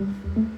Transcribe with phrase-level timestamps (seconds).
[0.00, 0.49] Mm-hmm.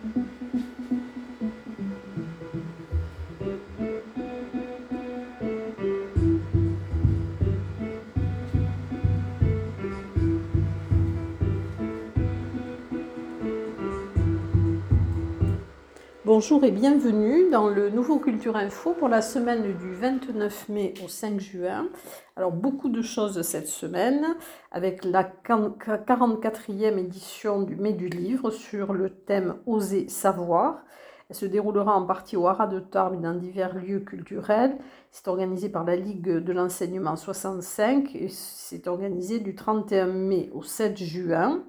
[16.34, 21.08] Bonjour et bienvenue dans le nouveau Culture Info pour la semaine du 29 mai au
[21.08, 21.88] 5 juin.
[22.36, 24.24] Alors beaucoup de choses cette semaine
[24.70, 30.82] avec la 44e édition du Mai du Livre sur le thème Oser savoir.
[31.28, 34.78] Elle se déroulera en partie au Haras de Tarbes dans divers lieux culturels.
[35.10, 40.62] C'est organisé par la Ligue de l'enseignement 65 et c'est organisé du 31 mai au
[40.62, 41.62] 7 juin.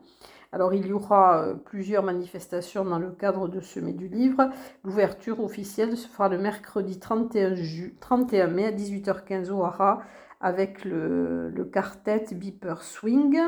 [0.53, 4.51] Alors il y aura euh, plusieurs manifestations dans le cadre de ce mai du livre.
[4.83, 7.55] L'ouverture officielle se fera le mercredi 31,
[7.99, 10.03] 31 mai à 18h15 au Hara
[10.41, 13.39] avec le, quartet Beeper Swing.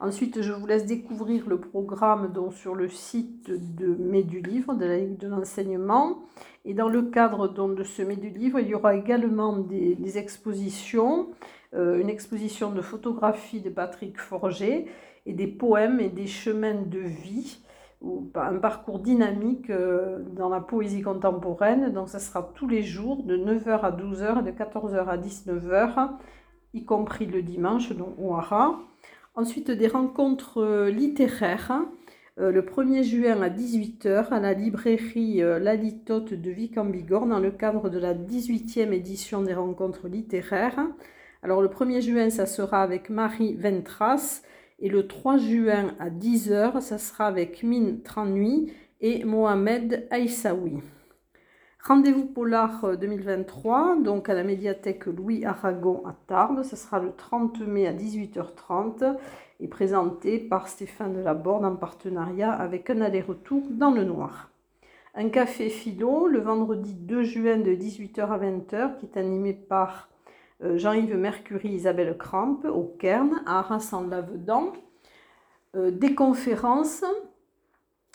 [0.00, 4.86] Ensuite, je vous laisse découvrir le programme sur le site de Mai du Livre, de
[4.86, 6.22] la Ligue de l'enseignement.
[6.64, 11.28] Et dans le cadre de ce Mai du Livre, il y aura également des, expositions,
[11.74, 14.86] euh, une exposition de photographie de Patrick Forger
[15.26, 17.58] et des poèmes et des chemins de vie,
[18.00, 21.92] ou un parcours dynamique euh, dans la poésie contemporaine.
[21.92, 26.10] Donc ça sera tous les jours de 9h à 12h et de 14h à 19h,
[26.72, 28.80] y compris le dimanche, donc au Hara.
[29.34, 31.82] Ensuite, des rencontres euh, littéraires.
[32.38, 37.26] Euh, le 1er juin à 18h à la librairie La Litote de Vic en Bigorre
[37.26, 40.78] dans le cadre de la 18e édition des rencontres littéraires.
[41.42, 44.42] Alors le 1er juin, ça sera avec Marie Ventras
[44.80, 50.80] et le 3 juin à 10h, ça sera avec Mine Tranui et Mohamed Aïssaoui.
[51.82, 56.62] Rendez-vous Polar 2023, euh, donc à la médiathèque Louis Aragon à Tarbes.
[56.62, 59.16] Ce sera le 30 mai à 18h30
[59.60, 64.50] et présenté par Stéphane Delaborde en partenariat avec un aller-retour dans le noir.
[65.14, 70.09] Un café philo le vendredi 2 juin de 18h à 20h qui est animé par
[70.62, 74.72] Jean-Yves Mercury, Isabelle Crampe au Cairn, à arras en lavedan
[75.76, 77.04] euh, des conférences.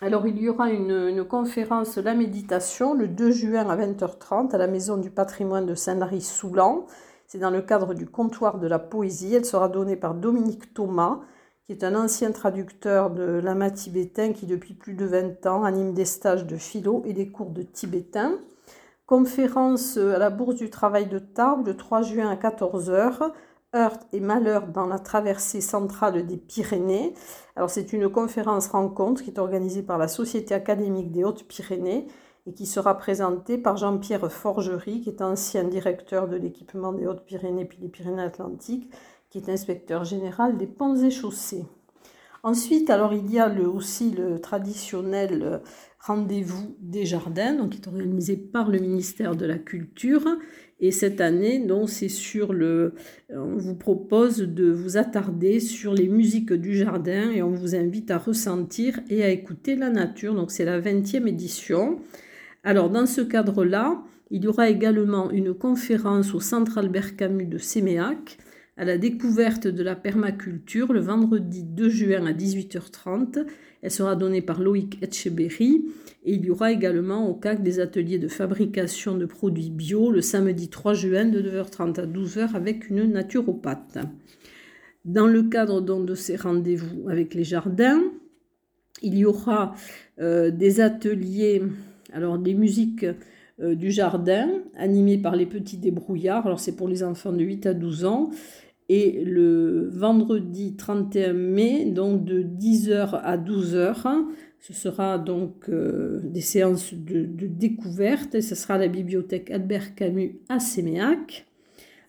[0.02, 4.68] Alors, il y aura une, conférence La méditation le 2 juin à 20h30 à la
[4.68, 6.86] Maison du patrimoine de Saint-Lary-Soulan.
[7.28, 9.36] C'est dans le cadre du comptoir de la poésie.
[9.36, 11.22] Elle sera donnée par Dominique Thomas,
[11.66, 15.94] qui est un ancien traducteur de lama tibétain qui, depuis plus de 20 ans, anime
[15.94, 18.38] des stages de philo et des cours de tibétain.
[19.06, 23.32] Conférence à la Bourse du Travail de Tarbes le 3 juin à 14h.
[23.76, 27.14] Heurte et malheur dans la traversée centrale des Pyrénées.
[27.56, 32.08] Alors c'est une conférence rencontre qui est organisée par la Société académique des Hautes-Pyrénées
[32.48, 37.66] et qui sera présentée par Jean-Pierre Forgerie, qui est ancien directeur de l'équipement des Hautes-Pyrénées
[37.66, 38.92] puis des Pyrénées-Atlantiques,
[39.30, 41.66] qui est inspecteur général des ponts et chaussées.
[42.46, 45.62] Ensuite, alors il y a aussi le traditionnel
[46.00, 50.28] rendez-vous des jardins, donc qui est organisé par le ministère de la Culture.
[50.80, 52.94] Et cette année, donc, c'est sur le.
[53.32, 58.12] On vous propose de vous attarder sur les musiques du jardin et on vous invite
[58.12, 60.36] à ressentir et à écouter la nature.
[60.36, 61.98] Donc, c'est la 20e édition.
[62.64, 67.58] Alors, dans ce cadre-là, il y aura également une conférence au Centre Albert Camus de
[67.58, 68.38] Séméac
[68.78, 73.46] à la découverte de la permaculture le vendredi 2 juin à 18h30.
[73.82, 75.86] Elle sera donnée par Loïc Etcheberry
[76.26, 80.22] et il y aura également au CAC des ateliers de fabrication de produits bio le
[80.22, 84.00] samedi 3 juin de 9h30 à 12h avec une naturopathe.
[85.06, 88.02] Dans le cadre donc de ces rendez-vous avec les jardins,
[89.02, 89.76] il y aura
[90.20, 91.62] euh, des ateliers,
[92.12, 93.06] alors des musiques
[93.62, 96.48] euh, du jardin animées par les petits débrouillards.
[96.48, 98.32] Alors c'est pour les enfants de 8 à 12 ans
[98.88, 104.26] et le vendredi 31 mai, donc de 10h à 12h,
[104.60, 108.42] ce sera donc euh, des séances de, découverte.
[108.42, 111.46] Ce sera à la bibliothèque Albert Camus à Séméac.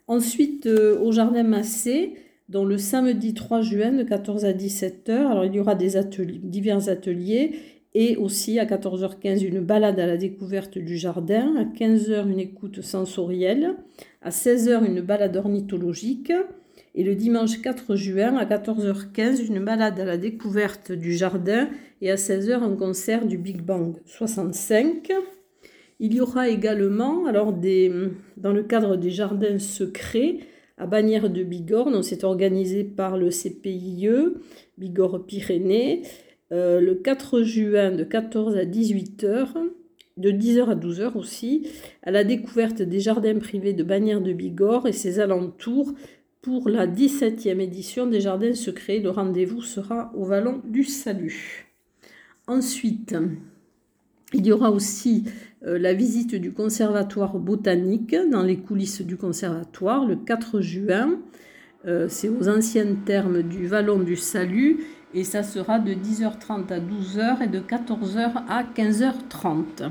[0.06, 2.14] Ensuite, euh, au Jardin Massé,
[2.48, 7.52] le samedi 3 juin de 14 à 17h, alors il y aura ateliers, divers ateliers.
[7.98, 12.82] Et aussi à 14h15 une balade à la découverte du jardin, à 15h une écoute
[12.82, 13.74] sensorielle,
[14.20, 16.30] à 16h une balade ornithologique,
[16.96, 21.68] et le dimanche 4 juin à 14h15, une balade à la découverte du jardin
[22.00, 25.12] et à 16h un concert du Big Bang 65.
[26.00, 30.38] Il y aura également, dans le cadre des jardins secrets,
[30.78, 34.08] à Bagnères de Bigorre, c'est organisé par le CPIE,
[34.76, 36.02] Bigorre Pyrénées,
[36.52, 39.48] euh, le 4 juin de 14 à 18h,
[40.18, 41.66] de 10h à 12h aussi,
[42.02, 45.92] à la découverte des jardins privés de Bagnères de Bigorre et ses alentours
[46.46, 49.00] pour la 17e édition des Jardins Secrets.
[49.00, 51.66] Le rendez-vous sera au Vallon du Salut.
[52.46, 53.16] Ensuite,
[54.32, 55.24] il y aura aussi
[55.66, 61.18] euh, la visite du conservatoire botanique dans les coulisses du conservatoire le 4 juin.
[61.84, 64.84] Euh, c'est aux anciennes termes du Vallon du Salut
[65.14, 69.90] et ça sera de 10h30 à 12h et de 14h à 15h30.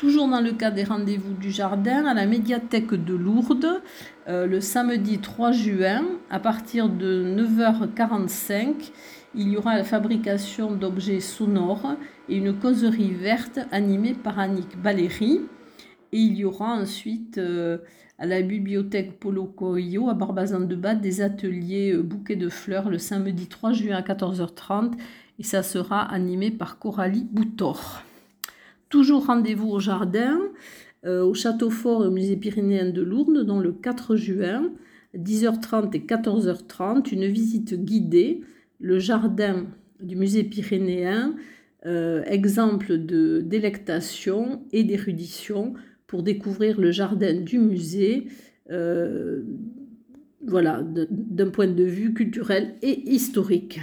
[0.00, 3.82] Toujours dans le cas des rendez-vous du jardin, à la médiathèque de Lourdes,
[4.28, 8.92] euh, le samedi 3 juin, à partir de 9h45,
[9.34, 11.96] il y aura la fabrication d'objets sonores
[12.30, 15.42] et une causerie verte animée par Annick Baléry.
[16.12, 17.76] Et il y aura ensuite euh,
[18.18, 23.48] à la bibliothèque Polo Coelho à Barbazan-de-Bas des ateliers euh, bouquets de fleurs le samedi
[23.48, 24.92] 3 juin à 14h30
[25.38, 28.02] et ça sera animé par Coralie Boutor.
[28.90, 30.40] Toujours rendez-vous au jardin,
[31.06, 34.72] euh, au Château Fort et au musée pyrénéen de Lourdes, dans le 4 juin,
[35.16, 38.42] 10h30 et 14h30, une visite guidée,
[38.80, 39.66] le jardin
[40.02, 41.36] du musée pyrénéen,
[41.86, 45.74] euh, exemple de délectation et d'érudition
[46.08, 48.26] pour découvrir le jardin du musée,
[48.72, 49.42] euh,
[50.44, 53.78] voilà, d'un point de vue culturel et historique.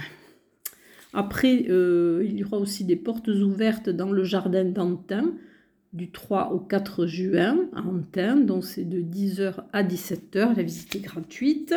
[1.14, 5.32] Après, euh, il y aura aussi des portes ouvertes dans le jardin d'Antin
[5.92, 8.36] du 3 au 4 juin à Antin.
[8.36, 10.56] Donc c'est de 10h à 17h.
[10.56, 11.74] La visite est gratuite.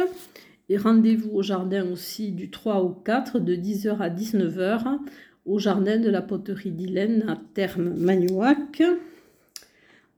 [0.70, 5.00] Et rendez-vous au jardin aussi du 3 au 4 de 10h à 19h
[5.46, 8.84] au jardin de la poterie d'Hélène à Terme Magnoac.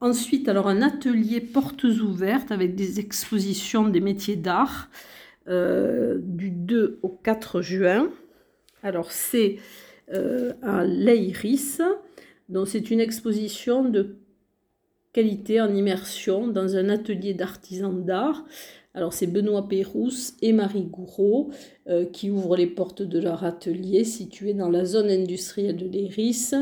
[0.00, 4.90] Ensuite, alors un atelier portes ouvertes avec des expositions des métiers d'art
[5.48, 8.08] euh, du 2 au 4 juin.
[8.84, 9.56] Alors, c'est
[10.12, 11.78] euh, à l'Eiris.
[12.50, 14.18] Donc, c'est une exposition de
[15.14, 18.44] qualité en immersion dans un atelier d'artisans d'art.
[18.92, 21.50] Alors, c'est Benoît Pérousse et Marie Gouraud
[21.88, 26.52] euh, qui ouvrent les portes de leur atelier situé dans la zone industrielle de l'Eiris.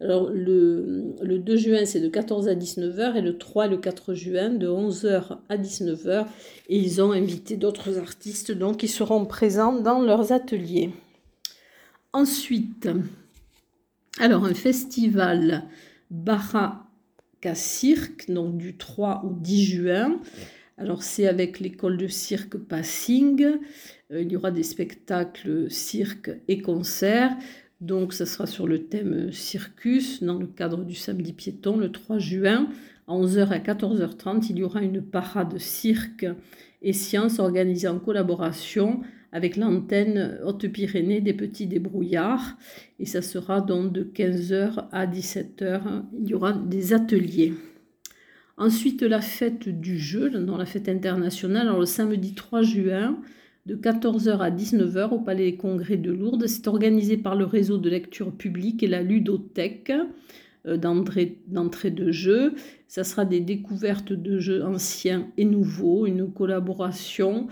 [0.00, 3.78] Alors, le, le 2 juin, c'est de 14 à 19h et le 3 et le
[3.78, 6.26] 4 juin, de 11h à 19h.
[6.68, 10.90] Et ils ont invité d'autres artistes donc qui seront présents dans leurs ateliers.
[12.12, 12.88] Ensuite,
[14.18, 15.62] alors un festival
[16.10, 20.20] Baraka Cirque, donc du 3 au 10 juin.
[20.76, 23.44] Alors c'est avec l'école de cirque Passing.
[24.10, 27.36] Euh, il y aura des spectacles cirque et concerts.
[27.80, 32.18] Donc ça sera sur le thème circus dans le cadre du samedi piéton le 3
[32.18, 32.68] juin.
[33.06, 36.26] À 11h à 14h30, il y aura une parade cirque
[36.82, 39.00] et sciences organisée en collaboration
[39.32, 42.56] avec l'antenne Haute-Pyrénées des petits débrouillards.
[42.98, 45.80] Et ça sera donc de 15h à 17h.
[46.20, 47.54] Il y aura des ateliers.
[48.56, 53.18] Ensuite, la fête du jeu, dans la fête internationale, le samedi 3 juin,
[53.66, 56.46] de 14h à 19h au Palais des Congrès de Lourdes.
[56.46, 59.92] C'est organisé par le réseau de lecture publique et la ludothèque
[60.66, 62.54] euh, d'entrée de jeu.
[62.88, 67.46] Ça sera des découvertes de jeux anciens et nouveaux, une collaboration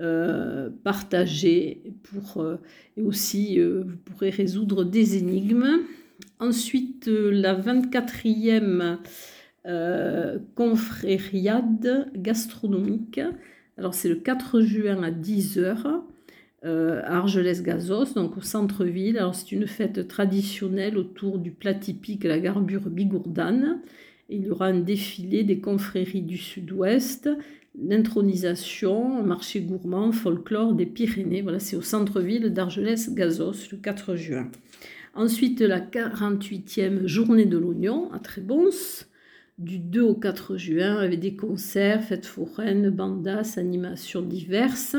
[0.00, 2.56] euh, partagé pour, euh,
[2.96, 5.80] et aussi euh, vous pourrez résoudre des énigmes.
[6.38, 8.96] Ensuite, la 24e
[10.54, 13.20] confrériade gastronomique.
[13.76, 16.00] Alors, c'est le 4 juin à 10h
[16.62, 19.18] à Argelès-Gazos, donc au centre-ville.
[19.18, 23.80] Alors, c'est une fête traditionnelle autour du plat typique, la garbure bigourdane.
[24.30, 27.28] Il y aura un défilé des confréries du sud-ouest
[27.82, 31.42] l'intronisation, marché gourmand, folklore des Pyrénées.
[31.42, 34.50] Voilà, c'est au centre-ville d'Argelès-Gazos le 4 juin.
[35.14, 38.70] Ensuite, la 48e journée de l'oignon à Trébons,
[39.58, 44.96] du 2 au 4 juin, avec des concerts, fêtes foraines, bandas, animations diverses.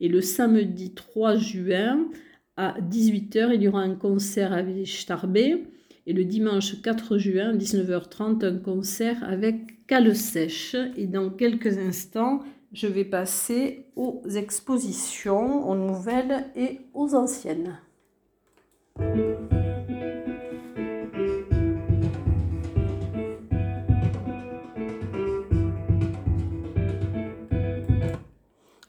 [0.00, 2.08] Et le samedi 3 juin,
[2.56, 5.64] à 18h, il y aura un concert avec Starbé.
[6.06, 10.76] Et le dimanche 4 juin, 19h30, un concert avec Cale Sèche.
[10.96, 12.40] Et dans quelques instants,
[12.72, 17.78] je vais passer aux expositions, aux nouvelles et aux anciennes.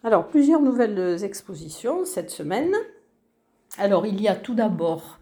[0.04, 2.74] Alors, plusieurs nouvelles expositions cette semaine.
[3.78, 5.20] Alors, il y a tout d'abord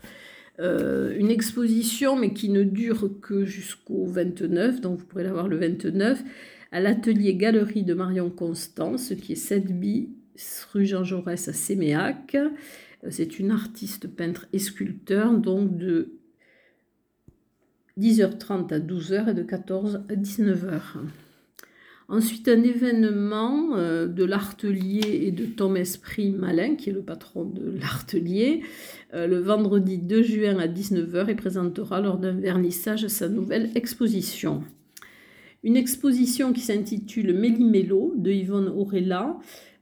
[0.60, 5.48] euh, une exposition, mais qui ne dure que jusqu'au 29, donc vous pourrez la voir
[5.48, 6.24] le 29,
[6.72, 10.10] à l'atelier Galerie de Marion Constance, qui est 7 bis
[10.72, 12.36] rue Jean Jaurès à Séméac.
[12.36, 12.50] Euh,
[13.10, 16.13] c'est une artiste peintre et sculpteur, donc de
[18.00, 20.79] 10h30 à 12h et de 14 à 19h.
[22.10, 27.45] Ensuite, un événement euh, de l'artelier et de Tom Esprit Malin, qui est le patron
[27.45, 28.62] de l'artelier,
[29.13, 34.63] euh, le vendredi 2 juin à 19h et présentera lors d'un vernissage sa nouvelle exposition.
[35.63, 39.38] Une exposition qui s'intitule Méli-Mélo de Yvonne Aurella.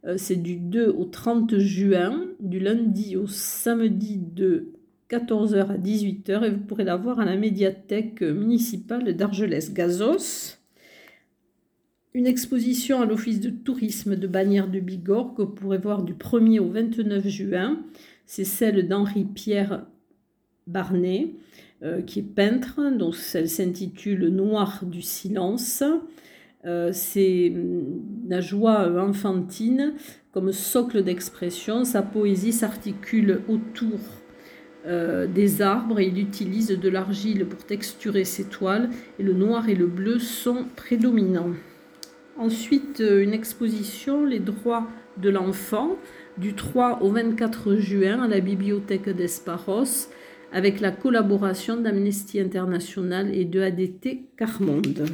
[0.06, 4.74] Euh, c'est du 2 au 30 juin, du lundi au samedi de
[5.10, 10.61] 14h à 18h et vous pourrez la voir à la médiathèque municipale d'Argelès-Gazos
[12.14, 16.14] une exposition à l'Office de tourisme de Bagnères de Bigorre que vous pourrez voir du
[16.14, 17.80] 1er au 29 juin.
[18.26, 19.86] C'est celle d'Henri-Pierre
[20.68, 21.36] Barnet,
[21.84, 22.82] euh, qui est peintre.
[22.92, 25.84] Donc, elle s'intitule Noir du silence.
[26.66, 29.94] Euh, c'est hum, la joie enfantine
[30.32, 31.86] comme socle d'expression.
[31.86, 34.00] Sa poésie s'articule autour
[34.86, 39.70] euh, des arbres et il utilise de l'argile pour texturer ses toiles et le noir
[39.70, 41.54] et le bleu sont prédominants.
[42.42, 44.88] Ensuite, euh, une exposition, Les droits
[45.22, 45.96] de l'enfant,
[46.40, 50.10] du 3 au 24 juin à la bibliothèque d'Esparos,
[50.52, 55.06] avec la collaboration d'Amnesty International et de ADT Carmonde.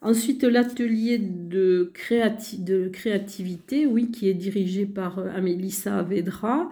[0.00, 6.70] Ensuite, l'atelier de, créativité, oui, qui est dirigé par euh, Amélie Saavedra,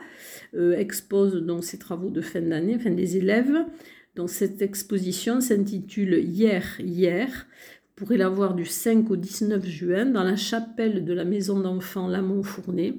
[0.54, 3.66] euh, expose donc ses travaux de fin d'année, enfin des élèves.
[4.16, 7.46] Donc, cette exposition s'intitule Hier, hier,
[7.98, 12.06] pourrez la voir du 5 au 19 juin dans la chapelle de la maison d'enfants
[12.06, 12.94] Lamont-Fournet,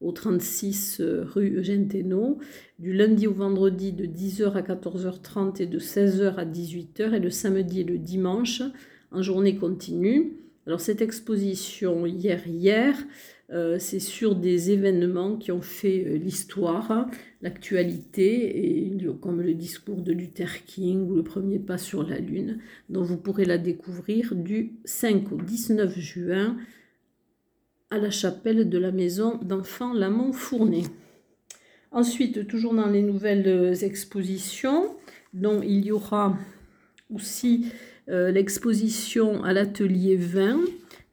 [0.00, 2.38] au 36 euh, rue Eugène Thénault,
[2.78, 7.28] du lundi au vendredi de 10h à 14h30 et de 16h à 18h, et le
[7.28, 8.62] samedi et le dimanche
[9.12, 10.38] en journée continue.
[10.66, 12.96] Alors cette exposition hier hier,
[13.52, 17.08] euh, c'est sur des événements qui ont fait euh, l'histoire,
[17.42, 22.60] l'actualité, et comme le discours de Luther King ou le premier pas sur la Lune,
[22.90, 26.56] dont vous pourrez la découvrir du 5 au 19 juin
[27.90, 30.84] à la chapelle de la maison d'enfants Lamont-Fournet.
[31.90, 34.94] Ensuite, toujours dans les nouvelles euh, expositions,
[35.34, 36.36] dont il y aura
[37.12, 37.66] aussi
[38.08, 40.58] l'exposition à l'atelier 20,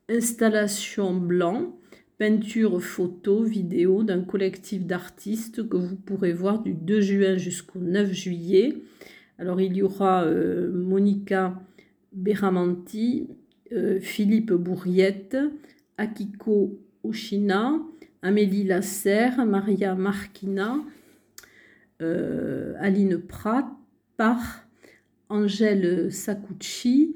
[0.10, 1.77] installation blanc,
[2.18, 8.12] peinture, photo, vidéo d'un collectif d'artistes que vous pourrez voir du 2 juin jusqu'au 9
[8.12, 8.78] juillet.
[9.38, 11.62] Alors il y aura euh, Monica
[12.14, 13.30] Beramanti,
[13.72, 15.38] euh, Philippe Bourriette,
[15.98, 17.80] Akiko Oshina,
[18.24, 20.80] Amélie Lasserre, Maria Marquina,
[22.02, 23.72] euh, Aline Prat,
[24.18, 24.68] par
[25.30, 27.16] Angèle Sakuchi,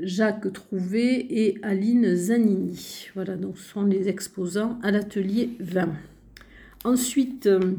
[0.00, 3.08] Jacques Trouvé et Aline Zanini.
[3.14, 5.90] Voilà, donc ce sont les exposants à l'atelier 20.
[6.84, 7.74] Ensuite, euh,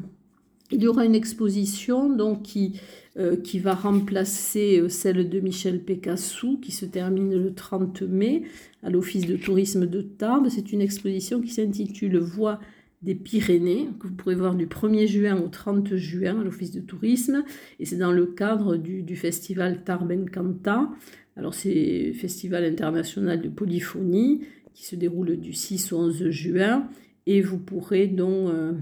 [0.71, 2.79] il y aura une exposition donc, qui,
[3.17, 8.43] euh, va remplacer euh, celle de Michel Pécassou, qui se termine le 30 mai
[8.81, 10.47] à l'Office de tourisme de Tarbes.
[10.49, 12.59] C'est une exposition qui s'intitule Voix
[13.01, 16.79] des Pyrénées, que vous pourrez voir du 1er juin au 30 juin à l'Office de
[16.79, 17.43] tourisme.
[17.79, 20.89] Et c'est dans le cadre du, du festival Tarbes Encanta.
[21.35, 24.41] Alors c'est le Festival international de polyphonie
[24.73, 26.89] qui se déroule du 6 au 11 juin
[27.25, 28.49] et vous pourrez donc...
[28.49, 28.73] Euh,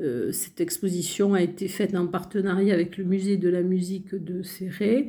[0.00, 4.42] euh, cette exposition a été faite en partenariat avec le musée de la musique de
[4.42, 5.08] Serré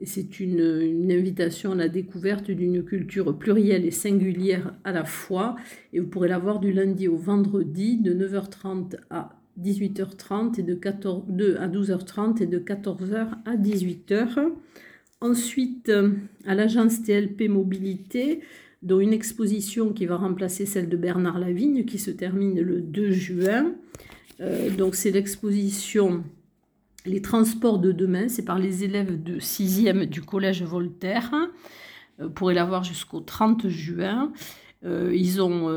[0.00, 5.56] et c'est une, invitation à la découverte d'une culture plurielle et singulière à la fois.
[5.92, 10.74] Et vous pourrez la voir du lundi au vendredi de 9h30 à 18h30 et de
[10.74, 14.52] 14, 2 à 12h30 et de 14h à 18h.
[15.20, 16.12] Ensuite, euh,
[16.46, 18.40] à l'agence TLP Mobilité,
[18.82, 23.10] dont une exposition qui va remplacer celle de Bernard Lavigne, qui se termine le 2
[23.10, 23.72] juin.
[24.40, 26.22] Euh, donc c'est l'exposition
[27.04, 31.34] Les transports de demain, c'est par les élèves de 6e du Collège Voltaire.
[32.20, 34.32] Euh, vous pourrez la voir jusqu'au 30 juin.
[34.84, 35.68] ils ont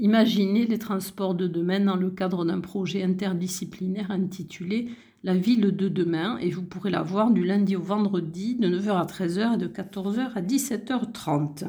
[0.00, 4.88] imaginé les transports de demain dans le cadre d'un projet interdisciplinaire intitulé
[5.24, 8.90] la ville de demain et vous pourrez la voir du lundi au vendredi de 9h
[8.90, 11.68] à 13h et de 14h à 17h30.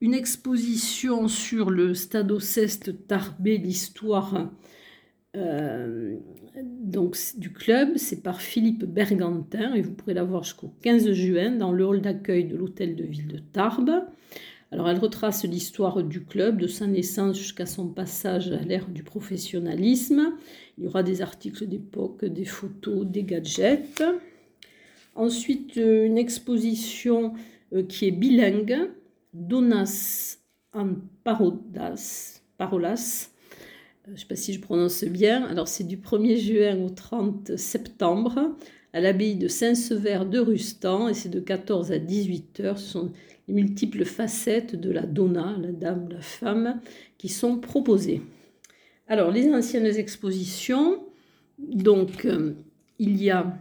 [0.00, 4.50] Une exposition sur le Stade Ceste Tarbé, l'histoire
[5.36, 6.16] euh,
[7.36, 11.72] du club, c'est par Philippe Bergantin et vous pourrez la voir jusqu'au 15 juin dans
[11.72, 14.02] le hall d'accueil de l'hôtel de ville de Tarbes.
[14.72, 19.02] Alors elle retrace l'histoire du club, de sa naissance jusqu'à son passage à l'ère du
[19.02, 20.32] professionnalisme.
[20.78, 24.02] Il y aura des articles d'époque, des photos, des gadgets.
[25.14, 27.34] Ensuite, euh, une exposition
[27.74, 28.88] euh, qui est bilingue,
[29.34, 30.38] Donas
[30.72, 32.38] en Parolas.
[32.58, 32.66] Euh,
[34.06, 35.44] je ne sais pas si je prononce bien.
[35.44, 38.56] Alors c'est du 1er juin au 30 septembre
[38.94, 42.78] à l'abbaye de Saint-Sever de Rustan et c'est de 14 à 18 heures.
[43.48, 46.80] Les multiples facettes de la donna, la dame, la femme,
[47.18, 48.22] qui sont proposées.
[49.08, 51.02] Alors, les anciennes expositions,
[51.58, 52.52] donc euh,
[52.98, 53.58] il y a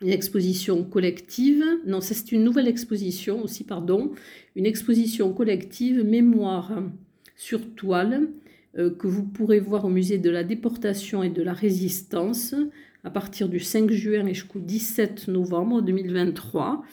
[0.00, 4.12] une exposition collective, non, c'est une nouvelle exposition aussi, pardon,
[4.54, 6.82] une exposition collective mémoire
[7.36, 8.28] sur toile
[8.76, 12.54] euh, que vous pourrez voir au musée de la déportation et de la résistance
[13.04, 16.84] à partir du 5 juin et jusqu'au 17 novembre 2023.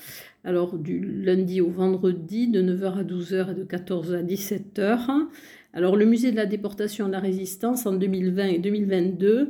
[0.45, 5.27] Alors du lundi au vendredi de 9h à 12h et de 14h à 17h.
[5.73, 9.49] Alors le musée de la déportation et de la résistance en 2020 et 2022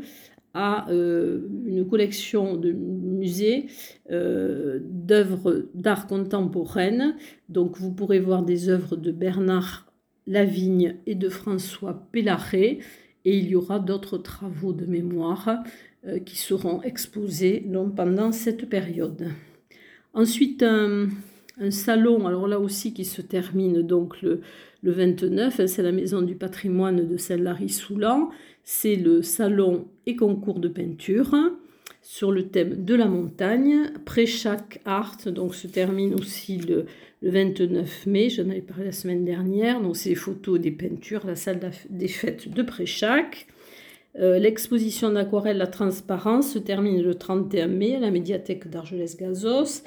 [0.54, 3.66] a euh, une collection de musées
[4.10, 7.18] euh, d'œuvres d'art contemporaine.
[7.50, 9.92] Donc vous pourrez voir des œuvres de Bernard
[10.28, 12.80] Lavigne et de François Pellaré.
[13.26, 15.62] Et il y aura d'autres travaux de mémoire
[16.08, 19.28] euh, qui seront exposés pendant cette période.
[20.16, 21.10] Ensuite, un,
[21.70, 24.42] salon, alors là aussi qui se termine donc le,
[24.82, 28.30] le 29, hein, c'est la Maison du patrimoine de Saint-Lary-Soulan.
[28.64, 31.36] C'est le salon et concours de peinture
[32.02, 33.92] sur le thème de la montagne.
[34.06, 36.86] Préchac Art, donc se termine aussi le,
[37.22, 39.82] 29 mai, j'en avais parlé la semaine dernière.
[39.82, 43.48] Donc c'est les photos des peintures, la salle des fêtes de Préchac.
[44.18, 49.84] Euh, l'exposition d'aquarelle La Transparence se termine le 31 mai à la médiathèque d'Argelès-Gazos.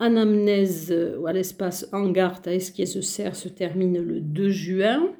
[0.00, 5.12] Anamnèse euh, à l'espace Hangart à Esquies-Serre se termine le 2 juin.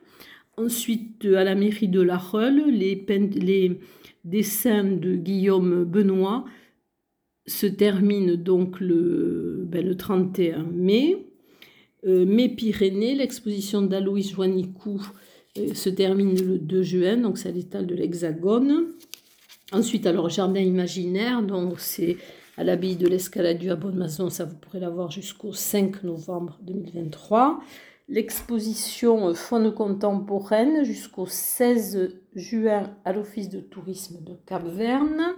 [0.56, 3.80] Ensuite, à la mairie de La Reule, les,
[4.24, 6.44] dessins de Guillaume Benoît
[7.46, 11.26] se terminent donc le, ben, le 31 mai.
[12.06, 15.00] Euh, Mes Pyrénées, l'exposition d'Aloïs Joannicou
[15.58, 18.92] euh, se termine le 2 juin, donc c'est à de l'Hexagone.
[19.72, 22.16] Ensuite, alors, Jardin imaginaire, donc c'est
[22.58, 27.60] à l'abbaye de l'Escalade à Bonne-Maison, ça vous pourrez la voir jusqu'au 5 novembre 2023.
[28.08, 35.34] L'exposition Faune contemporaine jusqu'au 16 juin à l'Office de tourisme de Cap-Verne.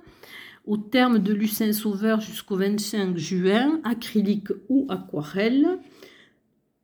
[0.66, 5.78] Au terme de Lucin Sauveur jusqu'au 25 juin, acrylique ou aquarelle.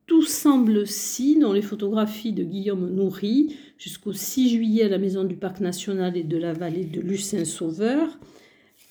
[0.07, 5.25] Tout semble si dans les photographies de Guillaume Nourry jusqu'au 6 juillet à la Maison
[5.25, 8.19] du Parc National et de la vallée de Lucin Sauveur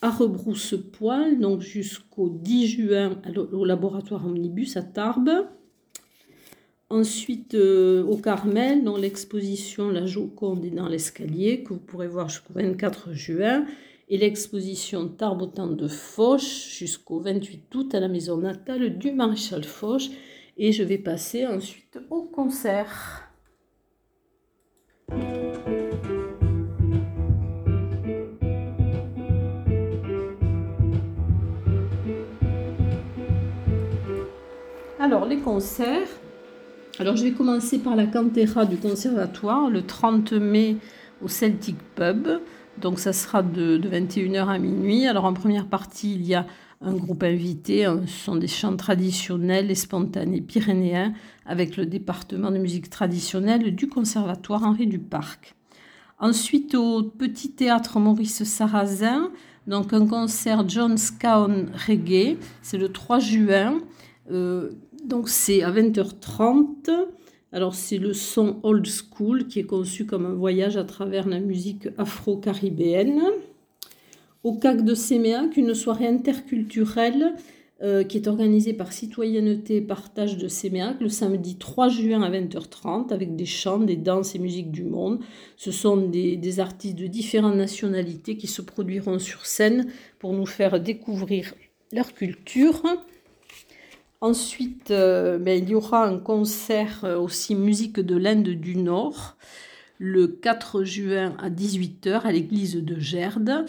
[0.05, 5.47] à Rebrousse-Poil, donc jusqu'au 10 juin au laboratoire Omnibus à Tarbes.
[6.91, 12.29] Ensuite, euh, au Carmel, dans l'exposition La Joconde est dans l'escalier, que vous pourrez voir
[12.29, 13.65] jusqu'au 24 juin,
[14.07, 20.03] et l'exposition Tarbes de Foch jusqu'au 28 août à la maison natale du maréchal Foch.
[20.57, 23.23] Et je vais passer ensuite au concert.
[35.05, 36.07] Alors, les concerts.
[36.97, 40.77] Alors, je vais commencer par la cantera du conservatoire le 30 mai
[41.21, 42.27] au Celtic Pub.
[42.81, 45.05] Donc, ça sera de, 21h à minuit.
[45.05, 46.47] Alors, en première partie, il y a
[46.81, 47.85] un groupe invité.
[48.07, 51.13] Ce sont des chants traditionnels et spontanés pyrénéens
[51.45, 55.53] avec le département de musique traditionnelle du conservatoire Henri Duparc.
[56.17, 59.29] Ensuite, au Petit Théâtre Maurice Sarrazin,
[59.67, 62.37] donc un concert John Scown Reggae.
[62.63, 63.77] C'est le 3 juin.
[64.31, 64.71] Euh,
[65.07, 66.89] donc c'est à 20h30.
[67.51, 71.39] Alors c'est le son old school qui est conçu comme un voyage à travers la
[71.39, 73.21] musique afro-caribéenne.
[74.43, 77.33] Au CAC de Séméac, une soirée interculturelle
[77.81, 82.29] euh, qui est organisée par Citoyenneté et Partage de Séméac le samedi 3 juin à
[82.29, 85.19] 20h30 avec des chants, des danses et musiques du monde.
[85.55, 89.87] Ce sont des artistes de différentes nationalités qui se produiront sur scène
[90.19, 91.53] pour nous faire découvrir
[91.91, 92.83] leur culture.
[94.25, 99.37] Ensuite, euh, ben, il y aura un concert euh, aussi musique de l'Inde du Nord
[99.99, 103.67] le 4 juin à 18h à l'église de Gerde.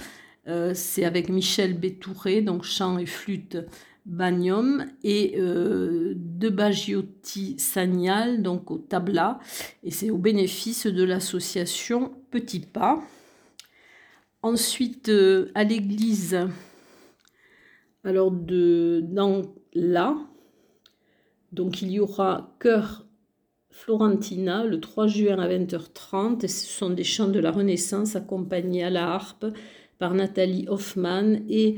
[0.48, 3.58] Euh, c'est avec Michel Bétouré, donc chant et flûte
[4.06, 9.40] Bagnum, et de Bagiotti Sagnal, donc au tabla.
[9.84, 13.02] Et c'est au bénéfice de l'association Petit Pas.
[14.40, 15.12] Ensuite,
[15.54, 16.38] à l'église,
[18.04, 19.42] alors de, dans
[19.74, 20.16] là,
[21.52, 23.06] donc il y aura Cœur
[23.76, 26.44] Florentina le 3 juin à 20h30.
[26.44, 29.46] Et ce sont des chants de la Renaissance accompagnés à la harpe
[29.98, 31.76] par Nathalie Hoffmann et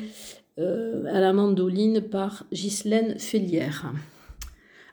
[0.59, 3.93] euh, à la mandoline par Ghislaine Félière.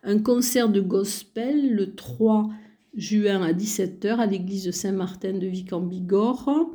[0.04, 2.50] Un concert de gospel le 3
[2.96, 6.72] juin à 17h à l'église de Saint-Martin de Vic en Bigorre.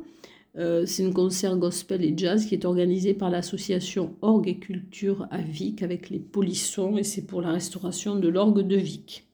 [0.57, 5.27] Euh, c'est un concert gospel et jazz qui est organisé par l'association Orgue et Culture
[5.31, 9.27] à Vic avec les polissons et c'est pour la restauration de l'orgue de Vic.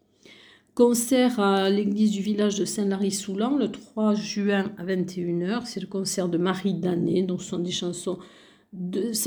[0.75, 5.62] Concert à l'église du village de Saint-Lary-Soulan le 3 juin à 21h.
[5.65, 7.58] C'est le concert de Marie Danet, donc ça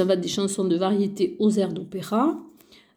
[0.05, 2.41] va des chansons de variété aux airs d'opéra.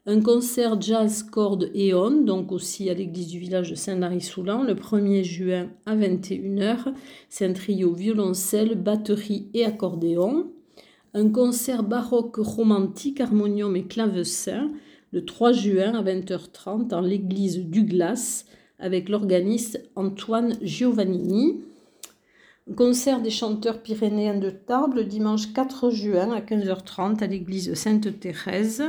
[0.06, 5.24] Un concert jazz corde on, donc aussi à l'église du village de Saint-Lary-Soulan, le 1er
[5.24, 6.94] juin à 21h.
[7.30, 10.52] C'est un trio violoncelle, batterie et accordéon.
[11.14, 14.72] Un concert baroque romantique, harmonium et clavecin,
[15.14, 18.46] le 3 juin à 20h30 dans l'église du Glace
[18.80, 21.62] avec l'organiste Antoine Giovannini.
[22.76, 28.84] Concert des chanteurs pyrénéens de Tarbes le dimanche 4 juin à 15h30 à l'église Sainte-Thérèse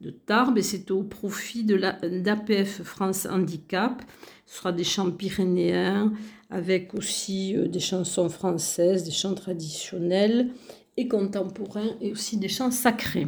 [0.00, 4.02] de Tarbes et c'est au profit de d'APF France Handicap.
[4.46, 6.12] Ce sera des chants pyrénéens
[6.50, 10.50] avec aussi euh, des chansons françaises, des chants traditionnels
[10.96, 13.26] et contemporains et aussi des chants sacrés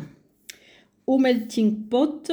[1.07, 2.31] au Melting Pot.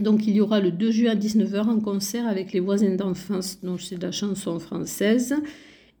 [0.00, 3.60] Donc il y aura le 2 juin à 19h un concert avec les voisins d'enfance,
[3.60, 5.34] donc c'est de la chanson française.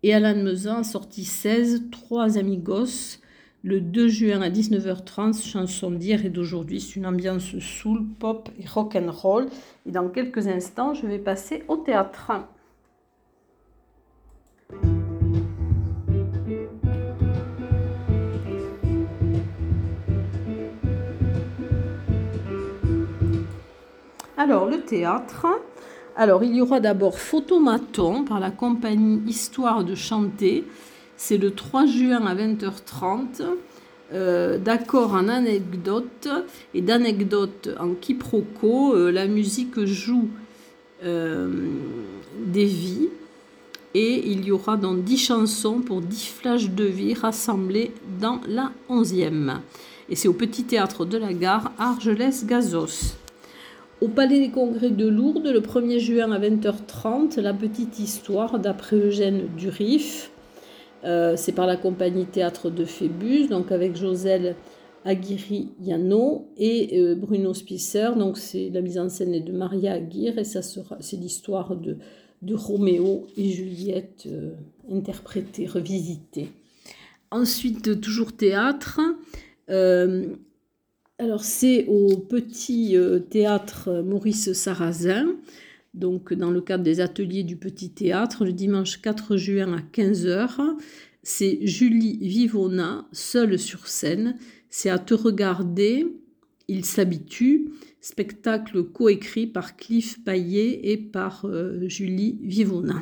[0.02, 3.20] Et Alan Mezan a sorti 16, Trois amigos,
[3.64, 6.80] le 2 juin à 19h30, chanson d'hier et d'aujourd'hui.
[6.80, 9.46] C'est une ambiance soul, pop et rock and roll.
[9.86, 12.32] Et dans quelques instants, je vais passer au théâtre.
[24.36, 25.46] Alors, le théâtre.
[26.16, 30.64] Alors, il y aura d'abord Photomaton par la compagnie Histoire de chanter.
[31.24, 33.44] C'est le 3 juin à 20h30.
[34.12, 36.28] Euh, d'accord en anecdote
[36.74, 38.96] et d'anecdotes en quiproquo.
[38.96, 40.28] Euh, la musique joue
[41.04, 41.48] euh,
[42.44, 43.08] des vies
[43.94, 48.72] et il y aura donc 10 chansons pour 10 flashs de vie rassemblés dans la
[48.90, 49.58] 11e.
[50.08, 53.14] Et c'est au Petit Théâtre de la Gare, Argelès-Gazos.
[54.00, 58.96] Au Palais des Congrès de Lourdes, le 1er juin à 20h30, la petite histoire d'après
[58.96, 60.31] Eugène Durif.
[61.04, 64.54] Euh, c'est par la compagnie Théâtre de Phébus, donc avec Joselle
[65.04, 68.10] Aguirre-Yano et euh, Bruno Spisser.
[68.16, 71.96] Donc c'est la mise en scène de Maria Aguirre et c'est l'histoire de,
[72.42, 74.52] de Roméo et Juliette euh,
[74.90, 76.50] interprétée, revisitée.
[77.30, 79.00] Ensuite, toujours théâtre.
[81.18, 82.94] Alors c'est au petit
[83.30, 85.28] théâtre Maurice Sarrazin,
[85.94, 90.76] donc dans le cadre des ateliers du petit théâtre, le dimanche 4 juin à 15h.
[91.22, 94.36] C'est Julie Vivona, seule sur scène.
[94.70, 96.06] C'est à te regarder,
[96.68, 97.72] il s'habitue.
[98.00, 103.00] Spectacle coécrit par Cliff Paillet et par euh, Julie Vivona.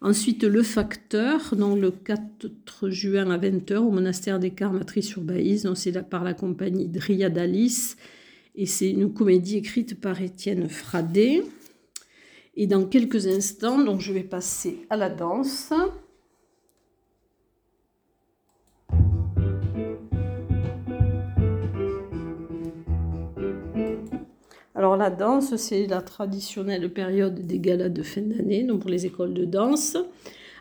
[0.00, 5.70] Ensuite, le facteur, donc le 4 juin à 20h au monastère des Carmatrices sur Baïse,
[5.74, 7.96] c'est par la compagnie Dryadalis
[8.54, 11.42] et c'est une comédie écrite par Étienne Fradet.
[12.62, 15.72] Et dans quelques instants, donc je vais passer à la danse.
[24.74, 29.06] Alors la danse, c'est la traditionnelle période des galas de fin d'année, donc pour les
[29.06, 29.96] écoles de danse.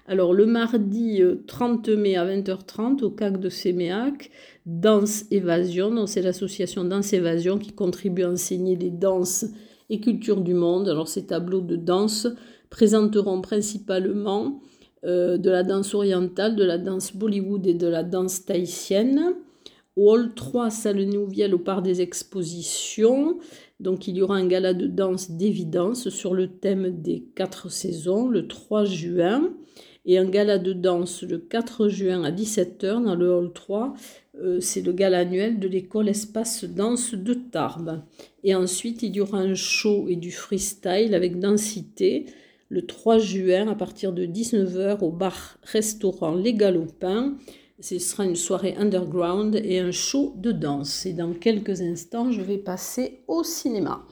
[0.08, 4.32] Alors le mardi 30 euh, mai à 20h30 au CAC de Séméac,
[4.66, 9.44] Danse Évasion, donc c'est l'association Danse Évasion qui contribue à enseigner les danses
[9.90, 10.90] et cultures du monde.
[10.90, 12.28] Alors ces tableaux de danse
[12.70, 14.62] présenteront principalement
[15.06, 19.34] euh, de la danse orientale, de la danse Bollywood et de la danse tahitienne.
[19.96, 23.40] Hall 3, salle Nouvielle au Parc des Expositions.
[23.80, 28.28] Donc il y aura un gala de danse d'évidence sur le thème des quatre saisons
[28.28, 29.50] le 3 juin
[30.06, 33.94] et un gala de danse le 4 juin à 17h dans le hall 3.
[34.42, 38.02] Euh, c'est le gala annuel de l'école Espace Danse de Tarbes.
[38.44, 42.26] Et ensuite, il y aura un show et du freestyle avec densité
[42.70, 47.36] le 3 juin à partir de 19h au bar-restaurant Les Galopins
[47.82, 51.06] ce sera une soirée underground et un show de danse.
[51.06, 54.06] Et dans quelques instants, je vais passer au cinéma.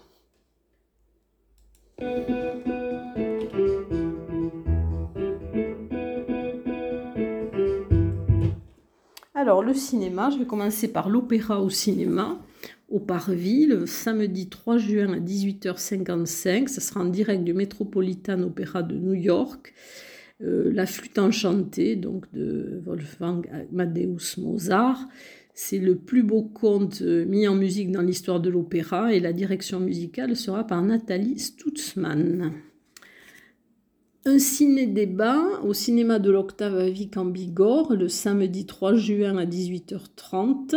[9.34, 12.40] Alors, le cinéma, je vais commencer par l'opéra au cinéma,
[12.90, 16.68] au Parvis, le samedi 3 juin à 18h55.
[16.68, 19.74] Ce sera en direct du Metropolitan Opera de New York.
[20.42, 25.08] Euh, la flûte enchantée, donc de Wolfgang Amadeus Mozart.
[25.54, 29.34] C'est le plus beau conte euh, mis en musique dans l'histoire de l'opéra et la
[29.34, 32.54] direction musicale sera par Nathalie Stutzmann.
[34.26, 39.46] Un ciné-débat au cinéma de l'Octave à Vic en Bigorre le samedi 3 juin à
[39.46, 40.76] 18h30.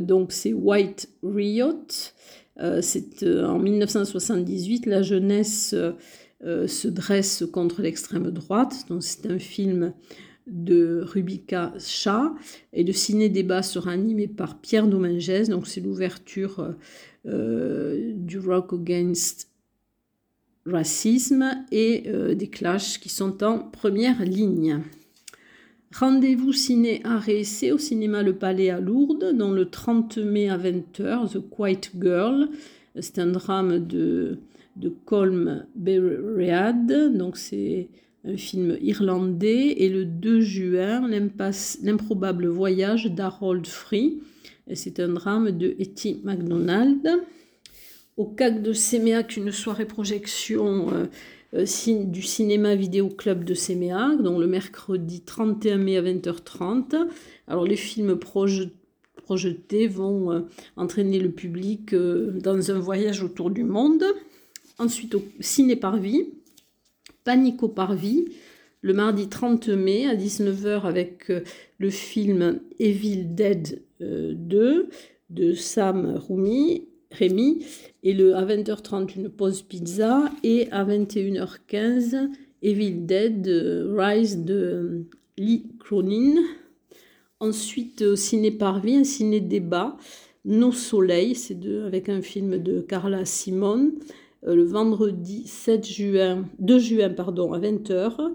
[0.00, 1.86] Donc c'est White Riot.
[2.60, 8.74] Euh, c'est euh, en 1978, la jeunesse euh, se dresse contre l'extrême droite.
[9.00, 9.92] C'est un film
[10.46, 12.34] de Rubika Shah
[12.72, 15.48] et le ciné-débat sera animé par Pierre Domingès.
[15.48, 16.74] Donc c'est l'ouverture
[17.24, 19.52] du Rock Against
[20.66, 24.82] racisme et euh, des clashs qui sont en première ligne.
[25.94, 27.28] Rendez-vous ciné art
[27.72, 32.48] au cinéma Le Palais à Lourdes, dans le 30 mai à 20h, The Quiet Girl.
[32.98, 34.38] C'est un drame de,
[35.04, 37.88] Colm Beread, donc c'est
[38.24, 39.74] un film irlandais.
[39.82, 41.08] Et le 2 juin,
[41.82, 44.20] L'improbable voyage d'Harold Free.
[44.72, 47.06] C'est un drame de Etty MacDonald
[48.16, 51.06] au CAC de Séméac une soirée projection euh,
[51.52, 56.96] du cinéma vidéo club de Séméac, donc le mercredi 31 mai à 20h30.
[57.46, 60.40] Alors les films projetés vont euh,
[60.76, 64.02] entraîner le public dans un voyage autour du monde.
[64.78, 66.30] Ensuite au Ciné Parvis,
[67.24, 68.24] Panico Parvis,
[68.80, 71.30] le mardi 30 mai à 19h avec
[71.78, 74.88] le film Evil Dead 2
[75.28, 77.64] de Sam Rumi Rémi.
[78.02, 80.30] Et le, à 20h30, une pause pizza.
[80.42, 82.28] Et à 21h15,
[82.62, 83.46] Evil Dead
[83.96, 85.04] Rise de
[85.38, 86.34] Lee Cronin.
[87.40, 89.96] Ensuite, au ciné Parvis, un ciné débat.
[90.44, 91.36] Nos soleils,
[91.84, 93.92] avec un film de Carla Simon.
[94.46, 98.32] Euh, le vendredi 7 juin, 2 juin pardon, à 20h.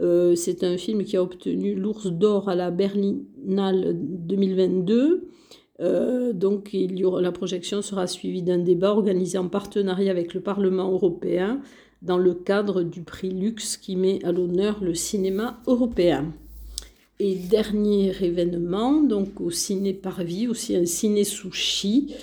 [0.00, 5.28] Euh, c'est un film qui a obtenu l'ours d'or à la Berlinale 2022.
[5.80, 11.60] Euh, donc la projection sera suivie d'un débat organisé en partenariat avec le Parlement européen
[12.02, 16.32] dans le cadre du prix Lux qui met à l'honneur le cinéma européen.
[17.18, 22.14] Et dernier événement, donc au Ciné Parvis, aussi un ciné sushi,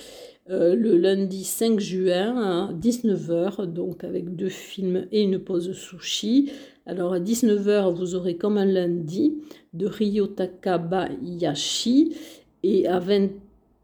[0.50, 6.52] euh, le lundi 5 juin à 19h, donc avec deux films et une pause sushi.
[6.88, 9.36] Alors à 19h, vous aurez comme un lundi
[9.74, 12.16] de Ryotaka Bayashi
[12.64, 13.30] et à 20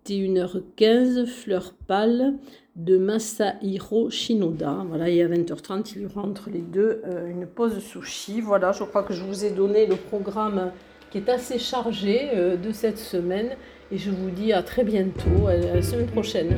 [0.05, 2.33] 21h15, Fleur pâle
[2.75, 4.83] de Masahiro Shinoda.
[4.87, 8.41] Voilà, et à 20h30, il y aura entre les deux euh, une pause sushi.
[8.41, 10.71] Voilà, je crois que je vous ai donné le programme
[11.11, 13.51] qui est assez chargé euh, de cette semaine.
[13.91, 16.57] Et je vous dis à très bientôt, à la semaine prochaine.